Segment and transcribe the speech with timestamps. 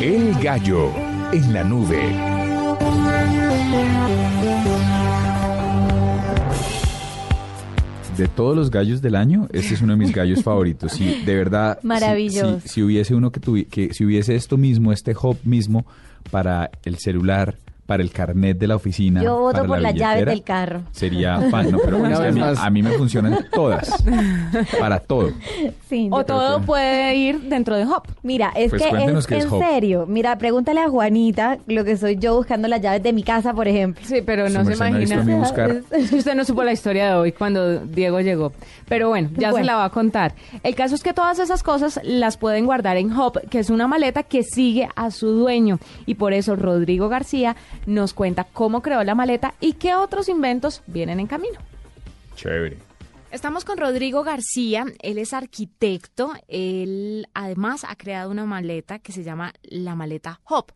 [0.00, 0.92] El gallo
[1.32, 2.14] en la nube.
[8.16, 10.90] De todos los gallos del año, este es uno de mis gallos favoritos.
[10.92, 11.78] Sí, de verdad.
[11.80, 12.60] si- Maravilloso.
[12.60, 15.86] Si, si hubiese uno que tuviese, que si hubiese esto mismo, este hub mismo
[16.32, 17.54] para el celular,
[17.88, 19.22] para el carnet de la oficina.
[19.22, 20.82] Yo voto para por las llaves del carro.
[20.92, 22.58] Sería fan, no, pero Una es que a, vez mí, más.
[22.58, 24.04] a mí me funcionan todas.
[24.78, 25.30] Para todo.
[25.88, 28.02] Sí, O todo puede ir dentro de Hop.
[28.22, 28.88] Mira, es Pues que
[29.36, 29.62] es, en Hop.
[29.62, 30.04] serio.
[30.06, 33.66] Mira, pregúntale a Juanita lo que soy yo buscando las llaves de mi casa, por
[33.68, 34.04] ejemplo.
[34.06, 35.24] Sí, pero no se imagina.
[35.90, 38.52] Es que Usted no supo la historia de hoy cuando Diego llegó.
[38.86, 40.34] Pero bueno, ya se la va a contar.
[40.62, 43.88] El caso es que todas esas cosas las pueden guardar en Hop, que es una
[43.88, 45.78] maleta que sigue a su dueño.
[46.04, 50.82] Y por eso Rodrigo García nos cuenta cómo creó la maleta y qué otros inventos
[50.86, 51.58] vienen en camino.
[52.34, 52.78] Chévere.
[53.30, 59.22] Estamos con Rodrigo García, él es arquitecto, él además ha creado una maleta que se
[59.22, 60.72] llama la maleta Hop.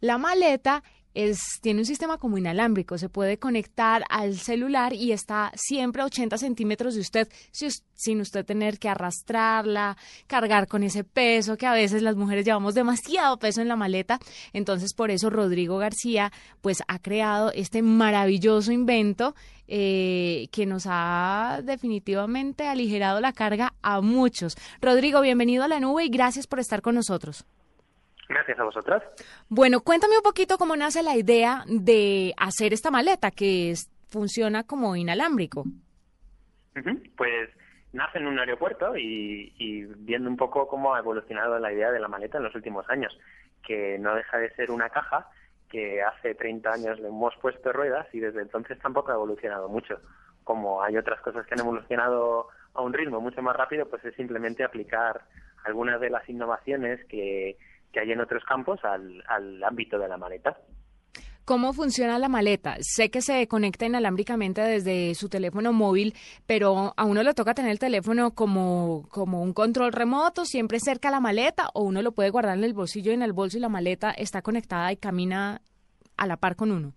[0.00, 0.84] La maleta
[1.16, 6.04] es, tiene un sistema como inalámbrico, se puede conectar al celular y está siempre a
[6.04, 11.66] 80 centímetros de usted si sin usted tener que arrastrarla, cargar con ese peso que
[11.66, 14.20] a veces las mujeres llevamos demasiado peso en la maleta.
[14.52, 19.34] Entonces por eso Rodrigo García pues ha creado este maravilloso invento
[19.68, 24.54] eh, que nos ha definitivamente aligerado la carga a muchos.
[24.82, 27.46] Rodrigo, bienvenido a la nube y gracias por estar con nosotros.
[28.28, 29.02] Gracias a vosotras.
[29.48, 34.64] Bueno, cuéntame un poquito cómo nace la idea de hacer esta maleta que es- funciona
[34.64, 35.64] como inalámbrico.
[37.16, 37.50] Pues
[37.92, 42.00] nace en un aeropuerto y, y viendo un poco cómo ha evolucionado la idea de
[42.00, 43.16] la maleta en los últimos años,
[43.66, 45.28] que no deja de ser una caja
[45.70, 49.98] que hace 30 años le hemos puesto ruedas y desde entonces tampoco ha evolucionado mucho.
[50.44, 54.14] Como hay otras cosas que han evolucionado a un ritmo mucho más rápido, pues es
[54.14, 55.22] simplemente aplicar
[55.64, 57.56] algunas de las innovaciones que,
[57.96, 60.54] que hay en otros campos al, al ámbito de la maleta.
[61.46, 62.76] ¿Cómo funciona la maleta?
[62.80, 66.12] Sé que se conecta inalámbricamente desde su teléfono móvil,
[66.46, 71.08] pero a uno le toca tener el teléfono como, como un control remoto, siempre cerca
[71.08, 73.56] a la maleta, o uno lo puede guardar en el bolsillo y en el bolso
[73.56, 75.62] y la maleta está conectada y camina
[76.18, 76.92] a la par con uno.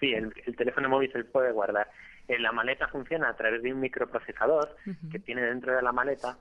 [0.00, 1.86] Sí, el, el teléfono móvil se puede guardar.
[2.26, 4.74] La maleta funciona a través de un microprocesador
[5.12, 6.38] que tiene dentro de la maleta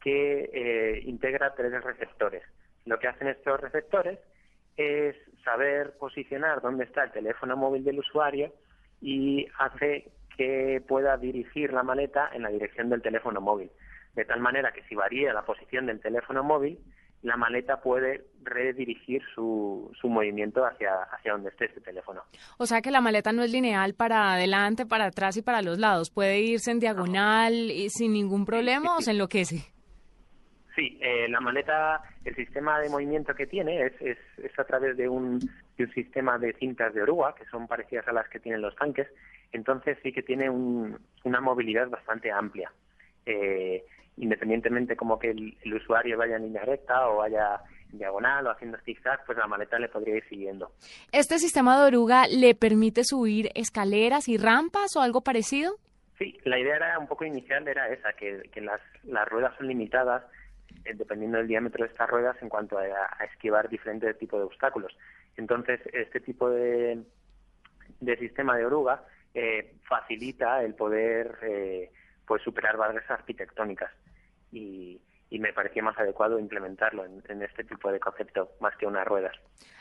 [0.00, 2.42] que eh, integra tres receptores.
[2.84, 4.18] Lo que hacen estos receptores
[4.76, 8.52] es saber posicionar dónde está el teléfono móvil del usuario
[9.00, 13.70] y hace que pueda dirigir la maleta en la dirección del teléfono móvil.
[14.14, 16.78] De tal manera que si varía la posición del teléfono móvil,
[17.22, 22.22] la maleta puede redirigir su, su movimiento hacia, hacia donde esté ese teléfono.
[22.58, 25.78] O sea que la maleta no es lineal para adelante, para atrás y para los
[25.78, 26.10] lados.
[26.10, 29.71] Puede irse en diagonal y sin ningún problema o se enloquece.
[30.74, 34.96] Sí, eh, la maleta, el sistema de movimiento que tiene es, es, es a través
[34.96, 38.40] de un, de un sistema de cintas de oruga, que son parecidas a las que
[38.40, 39.06] tienen los tanques,
[39.52, 42.72] entonces sí que tiene un- una movilidad bastante amplia.
[43.26, 43.84] Eh,
[44.16, 47.60] independientemente como que el, el usuario vaya en línea recta o vaya
[47.92, 50.72] en diagonal o haciendo zigzag, pues la maleta le podría ir siguiendo.
[51.12, 55.74] ¿Este sistema de oruga le permite subir escaleras y rampas o algo parecido?
[56.18, 59.66] Sí, la idea era un poco inicial era esa, que, que las, las ruedas son
[59.66, 60.22] limitadas
[60.94, 64.96] dependiendo del diámetro de estas ruedas en cuanto a, a esquivar diferentes tipos de obstáculos.
[65.36, 67.02] Entonces, este tipo de,
[68.00, 71.90] de sistema de oruga eh, facilita el poder eh,
[72.26, 73.90] pues superar barreras arquitectónicas
[74.50, 75.00] y,
[75.30, 79.06] y me parecía más adecuado implementarlo en, en este tipo de concepto más que unas
[79.06, 79.34] ruedas.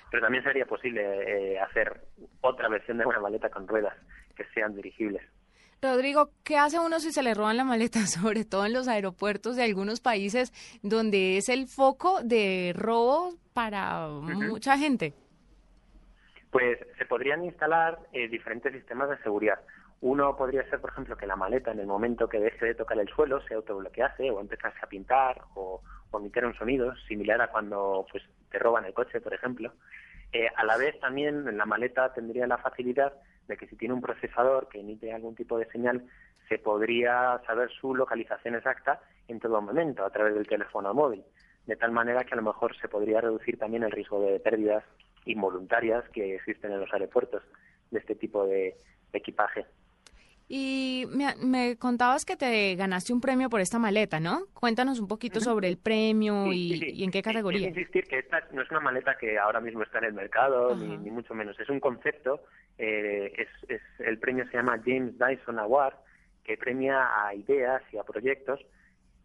[0.10, 2.02] Pero también sería posible eh, hacer
[2.42, 3.96] otra versión de una maleta con ruedas
[4.36, 5.24] que sean dirigibles.
[5.82, 8.00] Rodrigo, ¿qué hace uno si se le roban la maleta?
[8.06, 10.52] Sobre todo en los aeropuertos de algunos países
[10.84, 15.14] donde es el foco de robo para mucha gente.
[16.52, 19.60] Pues se podrían instalar eh, diferentes sistemas de seguridad.
[20.02, 23.00] Uno podría ser, por ejemplo, que la maleta en el momento que deje de tocar
[23.00, 25.82] el suelo se autobloquease o empezase a pintar o,
[26.12, 29.72] o emitir un sonido similar a cuando pues te roban el coche, por ejemplo.
[30.34, 33.14] Eh, a la vez también la maleta tendría la facilidad
[33.48, 36.06] de que si tiene un procesador que emite algún tipo de señal,
[36.48, 41.24] se podría saber su localización exacta en todo momento a través del teléfono móvil.
[41.66, 44.84] de tal manera que a lo mejor se podría reducir también el riesgo de pérdidas
[45.26, 47.44] involuntarias que existen en los aeropuertos
[47.92, 48.76] de este tipo de,
[49.14, 49.66] equipaje.
[50.54, 54.48] Y me, contabas que te ganaste un premio por esta maleta, ¿no?
[54.54, 57.68] Cuéntanos un poquito sobre el premio y, en qué categoría.
[57.68, 60.76] Quiero insistir que esta no es una maleta que ahora mismo está en el mercado,
[60.76, 61.58] ni, mucho menos.
[61.58, 62.42] Es un concepto.
[62.78, 65.94] Eh, es, el premio se llama James Dyson Award,
[66.44, 68.60] que premia a ideas y a proyectos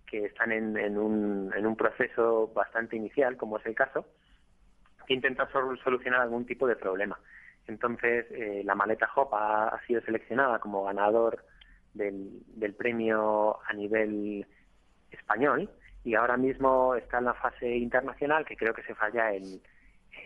[0.06, 4.06] que están en, en, un, en un proceso bastante inicial, como es el caso,
[5.08, 7.18] que intentan solucionar algún tipo de problema.
[7.68, 11.44] Entonces, eh, la maleta Hop ha, sido seleccionada como ganador
[11.94, 14.46] del, premio a nivel
[15.10, 15.70] español
[16.04, 19.60] y ahora mismo está en la fase internacional que creo que se falla el,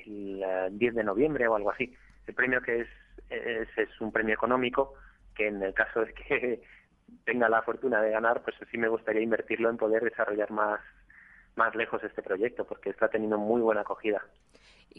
[0.07, 1.95] el 10 de noviembre o algo así.
[2.27, 2.89] El premio que es,
[3.31, 4.95] es, es un premio económico
[5.35, 6.63] que en el caso de que
[7.25, 10.81] tenga la fortuna de ganar, pues sí me gustaría invertirlo en poder desarrollar más,
[11.57, 14.23] más lejos este proyecto porque está teniendo muy buena acogida.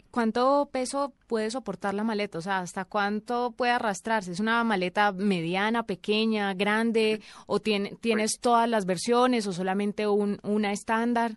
[0.09, 2.37] ¿Cuánto peso puede soportar la maleta?
[2.37, 4.31] O sea, ¿hasta cuánto puede arrastrarse?
[4.31, 7.21] ¿Es una maleta mediana, pequeña, grande?
[7.47, 11.31] ¿O tiene, tienes todas las versiones o solamente un, una estándar?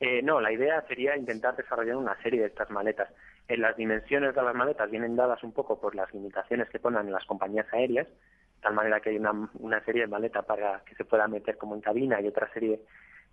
[0.00, 3.08] Eh, no, la idea sería intentar desarrollar una serie de estas maletas.
[3.48, 7.10] En las dimensiones de las maletas vienen dadas un poco por las limitaciones que ponen
[7.10, 10.94] las compañías aéreas, de tal manera que hay una, una serie de maletas para que
[10.94, 12.80] se pueda meter como en cabina y otra serie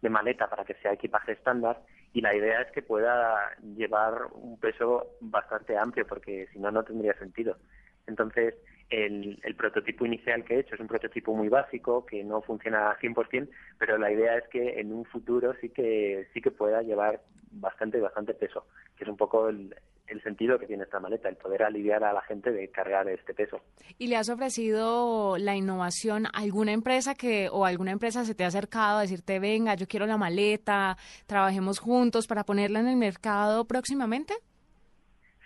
[0.02, 1.82] de maleta para que sea equipaje estándar
[2.14, 6.84] y la idea es que pueda llevar un peso bastante amplio porque si no no
[6.84, 7.58] tendría sentido.
[8.06, 8.56] Entonces,
[8.90, 12.92] el, el, prototipo inicial que he hecho es un prototipo muy básico que no funciona
[12.92, 13.50] al 100%,
[13.80, 17.22] pero la idea es que en un futuro sí que sí que pueda llevar
[17.52, 19.74] bastante bastante peso, que es un poco el,
[20.14, 23.34] el sentido que tiene esta maleta, el poder aliviar a la gente de cargar este
[23.34, 23.62] peso.
[23.98, 28.44] ¿Y le has ofrecido la innovación a alguna empresa que o alguna empresa se te
[28.44, 32.96] ha acercado a decirte, venga, yo quiero la maleta, trabajemos juntos para ponerla en el
[32.96, 34.34] mercado próximamente?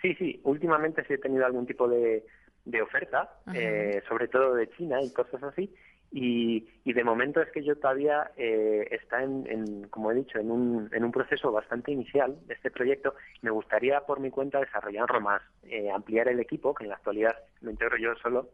[0.00, 2.24] Sí, sí, últimamente sí he tenido algún tipo de,
[2.64, 5.74] de oferta, eh, sobre todo de China y cosas así,
[6.10, 10.50] y, y, de momento es que yo todavía eh, está en, como he dicho, en
[10.50, 13.14] un, en un proceso bastante inicial de este proyecto.
[13.42, 17.36] Me gustaría por mi cuenta desarrollarlo más, eh, ampliar el equipo, que en la actualidad
[17.60, 18.48] lo integro yo solo,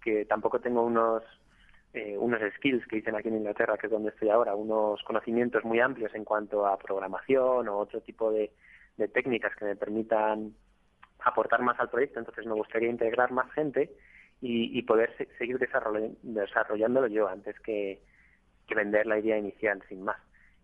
[0.00, 1.24] que tampoco tengo unos
[1.92, 5.64] eh, unos skills que dicen aquí en Inglaterra, que es donde estoy ahora, unos conocimientos
[5.64, 8.52] muy amplios en cuanto a programación o otro tipo de,
[8.96, 10.54] de técnicas que me permitan
[11.18, 12.20] aportar más al proyecto.
[12.20, 13.90] Entonces me gustaría integrar más gente
[14.40, 18.02] y, poder seguir desarrollándolo yo antes que,
[18.74, 20.16] vender la idea inicial, sin más.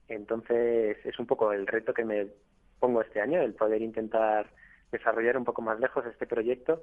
[0.07, 2.29] Entonces, es un poco el reto que me
[2.79, 4.49] pongo este año, el poder intentar
[4.93, 6.83] desarrollar un poco más lejos este proyecto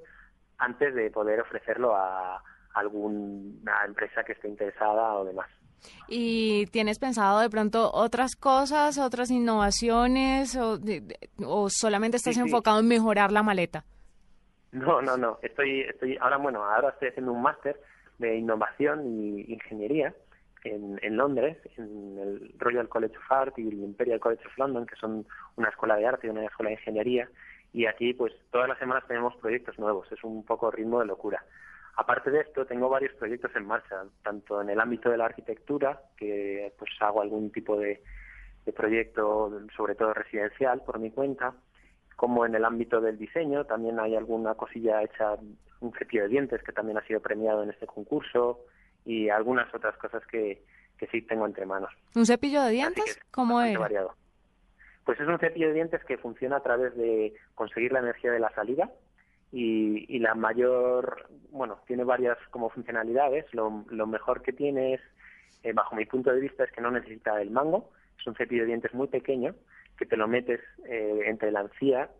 [0.58, 2.42] antes de poder ofrecerlo a
[2.74, 5.48] alguna empresa que esté interesada o demás.
[6.08, 10.78] ¿Y tienes pensado de pronto otras cosas, otras innovaciones o,
[11.46, 13.84] o solamente estás enfocado en mejorar la maleta?
[14.74, 15.38] No, no, no.
[15.40, 17.80] Estoy, estoy ahora, bueno, ahora estoy haciendo un máster
[18.18, 20.12] de innovación y ingeniería
[20.64, 24.84] en, en Londres, en el Royal College of Art y el Imperial College of London,
[24.84, 25.26] que son
[25.56, 27.30] una escuela de arte y una escuela de ingeniería.
[27.72, 30.10] Y aquí, pues, todas las semanas tenemos proyectos nuevos.
[30.10, 31.44] Es un poco ritmo de locura.
[31.96, 36.00] Aparte de esto, tengo varios proyectos en marcha, tanto en el ámbito de la arquitectura,
[36.16, 38.02] que pues hago algún tipo de,
[38.66, 41.54] de proyecto, sobre todo residencial, por mi cuenta,
[42.16, 45.36] como en el ámbito del diseño, también hay alguna cosilla hecha,
[45.80, 48.60] un cepillo de dientes que también ha sido premiado en este concurso
[49.04, 50.62] y algunas otras cosas que,
[50.98, 51.90] que sí tengo entre manos.
[52.14, 53.20] ¿Un cepillo de dientes?
[53.30, 53.78] ¿Cómo es?
[53.78, 54.14] Variado.
[55.04, 58.38] Pues es un cepillo de dientes que funciona a través de conseguir la energía de
[58.38, 58.90] la salida
[59.52, 63.44] y, y la mayor, bueno, tiene varias como funcionalidades.
[63.52, 65.00] Lo, lo mejor que tiene es,
[65.62, 67.90] eh, bajo mi punto de vista, es que no necesita el mango.
[68.18, 69.54] Es un cepillo de dientes muy pequeño
[69.96, 72.10] que te lo metes eh, entre la encía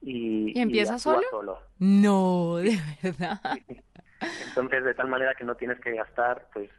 [0.00, 1.58] y, ¿Y empieza solo?
[1.78, 3.40] No, de verdad.
[4.48, 6.70] Entonces, de tal manera que no tienes que gastar, pues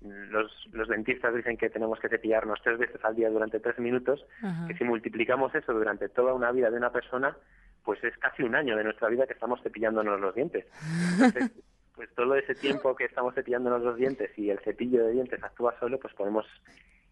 [0.00, 4.24] los, los dentistas dicen que tenemos que cepillarnos tres veces al día durante tres minutos,
[4.66, 7.36] que si multiplicamos eso durante toda una vida de una persona,
[7.84, 10.66] pues es casi un año de nuestra vida que estamos cepillándonos los dientes.
[11.12, 11.50] Entonces,
[11.94, 15.78] pues todo ese tiempo que estamos cepillándonos los dientes y el cepillo de dientes actúa
[15.78, 16.46] solo, pues podemos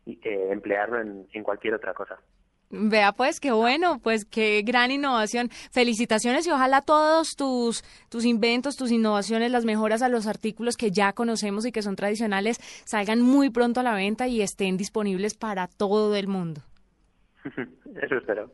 [0.07, 2.19] eh, emplearlo en, en cualquier otra cosa.
[2.71, 5.49] Vea pues, qué bueno, pues qué gran innovación.
[5.71, 10.91] Felicitaciones y ojalá todos tus, tus inventos, tus innovaciones, las mejoras a los artículos que
[10.91, 15.35] ya conocemos y que son tradicionales salgan muy pronto a la venta y estén disponibles
[15.35, 16.61] para todo el mundo.
[18.03, 18.53] Eso espero.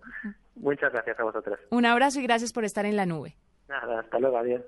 [0.55, 1.59] Muchas gracias a vosotros.
[1.71, 3.37] Un abrazo y gracias por estar en la nube.
[3.69, 4.63] Nada, hasta luego, adiós.